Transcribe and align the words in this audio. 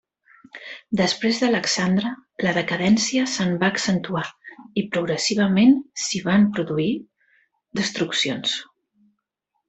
Després 0.99 1.39
d'Alexandre, 1.41 2.13
la 2.45 2.53
decadència 2.59 3.25
se'n 3.33 3.51
va 3.63 3.69
accentuar 3.75 4.23
i 4.83 4.87
progressivament 4.95 5.75
s'hi 6.05 6.23
van 6.29 6.47
produir 6.57 6.89
destruccions. 7.81 8.57